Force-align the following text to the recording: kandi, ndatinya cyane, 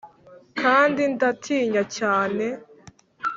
kandi, 0.59 1.01
ndatinya 1.13 1.83
cyane, 1.97 2.45